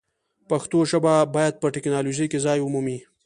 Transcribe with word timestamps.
پښتو 0.49 0.79
ژبه 0.91 1.15
باید 1.35 1.53
په 1.61 1.67
ټکنالوژۍ 1.75 2.27
کې 2.31 2.39
ځای 2.45 2.59
ومومي. 2.61 2.97